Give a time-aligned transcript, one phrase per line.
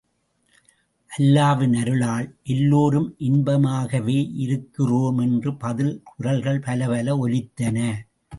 [1.11, 5.19] அல்லாவின் அருளால் எல்லோரும் இன்பமாகவே இருக்கிறோம்!
[5.19, 7.77] என்று பதில் குரல்கள் பலப்பல ஒலித்தன.